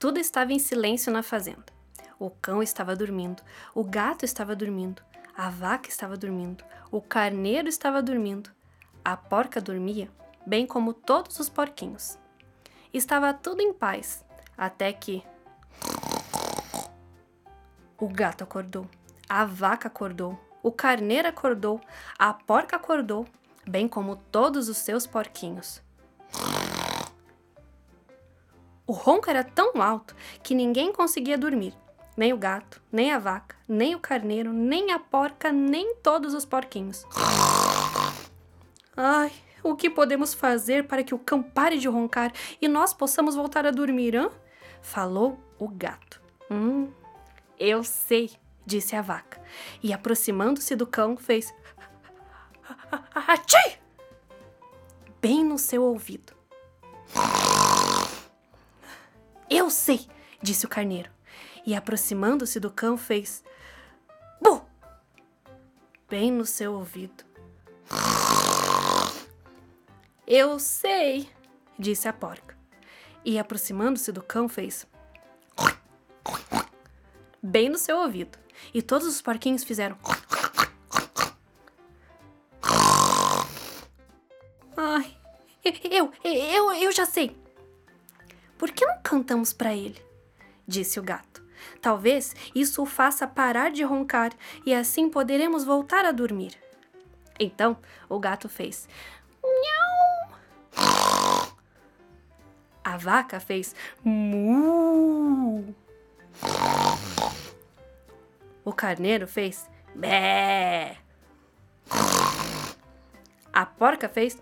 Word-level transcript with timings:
Tudo 0.00 0.18
estava 0.18 0.50
em 0.54 0.58
silêncio 0.58 1.12
na 1.12 1.22
fazenda. 1.22 1.66
O 2.18 2.30
cão 2.30 2.62
estava 2.62 2.96
dormindo, 2.96 3.42
o 3.74 3.84
gato 3.84 4.24
estava 4.24 4.56
dormindo, 4.56 5.02
a 5.36 5.50
vaca 5.50 5.90
estava 5.90 6.16
dormindo, 6.16 6.64
o 6.90 7.02
carneiro 7.02 7.68
estava 7.68 8.00
dormindo, 8.00 8.50
a 9.04 9.14
porca 9.14 9.60
dormia, 9.60 10.10
bem 10.46 10.66
como 10.66 10.94
todos 10.94 11.38
os 11.38 11.50
porquinhos. 11.50 12.18
Estava 12.94 13.34
tudo 13.34 13.60
em 13.60 13.74
paz, 13.74 14.24
até 14.56 14.90
que. 14.90 15.22
O 17.98 18.08
gato 18.08 18.42
acordou, 18.42 18.88
a 19.28 19.44
vaca 19.44 19.88
acordou, 19.88 20.40
o 20.62 20.72
carneiro 20.72 21.28
acordou, 21.28 21.78
a 22.18 22.32
porca 22.32 22.76
acordou, 22.76 23.26
bem 23.68 23.86
como 23.86 24.16
todos 24.16 24.70
os 24.70 24.78
seus 24.78 25.06
porquinhos. 25.06 25.82
O 28.90 28.92
ronco 28.92 29.30
era 29.30 29.44
tão 29.44 29.80
alto 29.80 30.16
que 30.42 30.52
ninguém 30.52 30.92
conseguia 30.92 31.38
dormir. 31.38 31.72
Nem 32.16 32.32
o 32.32 32.36
gato, 32.36 32.82
nem 32.90 33.12
a 33.12 33.20
vaca, 33.20 33.54
nem 33.68 33.94
o 33.94 34.00
carneiro, 34.00 34.52
nem 34.52 34.90
a 34.90 34.98
porca, 34.98 35.52
nem 35.52 35.94
todos 35.94 36.34
os 36.34 36.44
porquinhos. 36.44 37.06
Ai, 38.96 39.30
o 39.62 39.76
que 39.76 39.88
podemos 39.88 40.34
fazer 40.34 40.88
para 40.88 41.04
que 41.04 41.14
o 41.14 41.20
cão 41.20 41.40
pare 41.40 41.78
de 41.78 41.86
roncar 41.86 42.32
e 42.60 42.66
nós 42.66 42.92
possamos 42.92 43.36
voltar 43.36 43.64
a 43.64 43.70
dormir, 43.70 44.16
hã? 44.16 44.28
Falou 44.82 45.38
o 45.56 45.68
gato. 45.68 46.20
Hum, 46.50 46.90
eu 47.60 47.84
sei, 47.84 48.32
disse 48.66 48.96
a 48.96 49.02
vaca. 49.02 49.40
E 49.80 49.92
aproximando-se 49.92 50.74
do 50.74 50.84
cão, 50.84 51.16
fez. 51.16 51.54
Bem 55.22 55.44
no 55.44 55.58
seu 55.58 55.84
ouvido. 55.84 56.39
Eu 59.50 59.68
sei, 59.68 60.08
disse 60.40 60.64
o 60.64 60.68
carneiro. 60.68 61.10
E 61.66 61.74
aproximando-se 61.74 62.60
do 62.60 62.70
cão, 62.70 62.96
fez. 62.96 63.42
Bu! 64.40 64.62
Bem 66.08 66.30
no 66.30 66.46
seu 66.46 66.74
ouvido. 66.74 67.24
Eu 70.24 70.60
sei, 70.60 71.28
disse 71.76 72.06
a 72.06 72.12
porca. 72.12 72.56
E 73.24 73.40
aproximando-se 73.40 74.12
do 74.12 74.22
cão, 74.22 74.48
fez. 74.48 74.86
Bem 77.42 77.68
no 77.68 77.76
seu 77.76 77.98
ouvido. 77.98 78.38
E 78.72 78.80
todos 78.80 79.08
os 79.08 79.20
porquinhos 79.20 79.64
fizeram. 79.64 79.98
Ai, 84.76 85.16
eu, 85.90 86.12
eu, 86.22 86.72
eu 86.72 86.92
já 86.92 87.04
sei. 87.04 87.36
Por 88.60 88.70
que 88.72 88.84
não 88.84 88.98
cantamos 89.02 89.54
para 89.54 89.74
ele? 89.74 89.98
Disse 90.68 91.00
o 91.00 91.02
gato. 91.02 91.42
Talvez 91.80 92.36
isso 92.54 92.82
o 92.82 92.86
faça 92.86 93.26
parar 93.26 93.70
de 93.70 93.82
roncar 93.82 94.34
e 94.66 94.74
assim 94.74 95.08
poderemos 95.08 95.64
voltar 95.64 96.04
a 96.04 96.12
dormir. 96.12 96.52
Então 97.38 97.78
o 98.06 98.18
gato 98.18 98.50
fez. 98.50 98.86
Miau! 99.42 100.38
A 102.84 102.98
vaca 102.98 103.40
fez. 103.40 103.74
Mu! 104.04 105.74
O 108.62 108.74
carneiro 108.74 109.26
fez. 109.26 109.70
Bé! 109.94 110.98
A 113.50 113.64
porca 113.64 114.06
fez. 114.06 114.36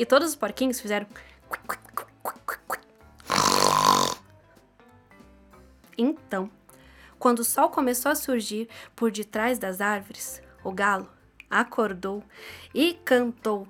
E 0.00 0.06
todos 0.06 0.30
os 0.30 0.34
porquinhos 0.34 0.80
fizeram. 0.80 1.06
Então, 5.98 6.50
quando 7.18 7.40
o 7.40 7.44
sol 7.44 7.68
começou 7.68 8.10
a 8.10 8.14
surgir 8.14 8.66
por 8.96 9.10
detrás 9.10 9.58
das 9.58 9.82
árvores, 9.82 10.42
o 10.64 10.72
galo 10.72 11.06
acordou 11.50 12.24
e 12.74 12.94
cantou. 12.94 13.68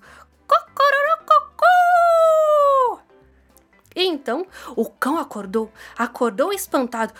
E 3.96 4.04
então 4.04 4.46
o 4.76 4.88
cão 4.88 5.18
acordou, 5.18 5.72
acordou 5.98 6.52
espantado. 6.52 7.12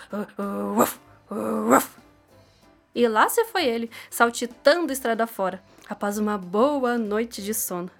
E 2.94 3.08
lá 3.08 3.28
se 3.28 3.44
foi 3.46 3.64
ele, 3.64 3.90
saltitando 4.08 4.92
estrada 4.92 5.26
fora, 5.26 5.60
após 5.88 6.16
uma 6.16 6.38
boa 6.38 6.96
noite 6.96 7.42
de 7.42 7.52
sono. 7.52 7.90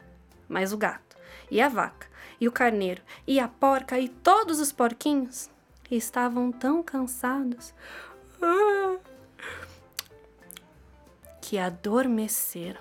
Mas 0.53 0.73
o 0.73 0.77
gato, 0.77 1.09
e 1.50 1.61
a 1.61 1.69
vaca, 1.69 2.06
e 2.41 2.47
o 2.47 2.53
carneiro, 2.53 3.03
e 3.27 3.41
a 3.41 3.49
porca, 3.49 3.99
e 3.99 4.09
todos 4.09 4.61
os 4.61 4.72
porquinhos 4.72 5.50
estavam 5.91 6.53
tão 6.53 6.83
cansados 6.83 7.75
que 11.41 11.59
adormeceram. 11.59 12.81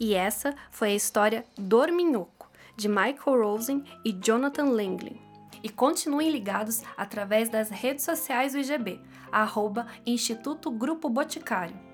E 0.00 0.14
essa 0.14 0.54
foi 0.70 0.92
a 0.92 0.94
história 0.94 1.44
Dorminhoco, 1.56 2.50
de 2.74 2.88
Michael 2.88 3.42
Rosen 3.42 3.84
e 4.02 4.12
Jonathan 4.12 4.64
Langley. 4.64 5.29
E 5.62 5.68
continuem 5.68 6.30
ligados 6.30 6.82
através 6.96 7.48
das 7.48 7.70
redes 7.70 8.04
sociais 8.04 8.52
do 8.52 8.58
IGB, 8.58 9.00
arroba 9.30 9.86
Instituto 10.06 10.70
Grupo 10.70 11.08
Boticário. 11.08 11.89